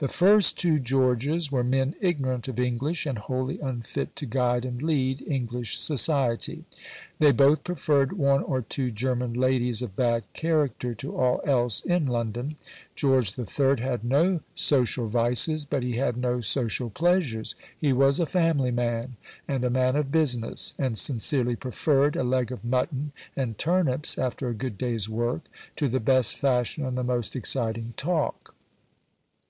The 0.00 0.06
first 0.08 0.58
two 0.58 0.78
Georges 0.78 1.50
were 1.50 1.64
men 1.64 1.94
ignorant 1.98 2.46
of 2.46 2.60
English, 2.60 3.06
and 3.06 3.16
wholly 3.16 3.58
unfit 3.60 4.14
to 4.16 4.26
guide 4.26 4.66
and 4.66 4.82
lead 4.82 5.22
English 5.26 5.78
society. 5.78 6.66
They 7.18 7.32
both 7.32 7.64
preferred 7.64 8.12
one 8.18 8.42
or 8.42 8.60
two 8.60 8.90
German 8.90 9.32
ladies 9.32 9.80
of 9.80 9.96
bad 9.96 10.24
character 10.34 10.92
to 10.96 11.16
all 11.16 11.40
else 11.46 11.80
in 11.86 12.04
London. 12.06 12.56
George 12.94 13.38
III. 13.38 13.80
had 13.80 14.04
no 14.04 14.42
social 14.54 15.08
vices, 15.08 15.64
but 15.64 15.82
he 15.82 15.92
had 15.92 16.18
no 16.18 16.42
social 16.42 16.90
pleasures. 16.90 17.54
He 17.74 17.94
was 17.94 18.20
a 18.20 18.26
family 18.26 18.72
man, 18.72 19.16
and 19.48 19.64
a 19.64 19.70
man 19.70 19.96
of 19.96 20.12
business, 20.12 20.74
and 20.78 20.98
sincerely 20.98 21.56
preferred 21.56 22.14
a 22.14 22.24
leg 22.24 22.52
of 22.52 22.62
mutton 22.62 23.12
and 23.34 23.56
turnips 23.56 24.18
after 24.18 24.50
a 24.50 24.54
good 24.54 24.76
day's 24.76 25.08
work, 25.08 25.40
to 25.76 25.88
the 25.88 25.98
best 25.98 26.36
fashion 26.36 26.84
and 26.84 26.98
the 26.98 27.02
most 27.02 27.34
exciting 27.34 27.94
talk. 27.96 28.54